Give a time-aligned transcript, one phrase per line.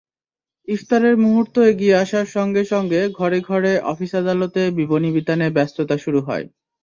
[0.67, 6.45] ইফতারের মুহূর্ত এগিয়ে আসার সঙ্গে সঙ্গে ঘরে ঘরে, অফিস-আদালতে, বিপণিবিতানে ব্যস্ততা শুরু হয়।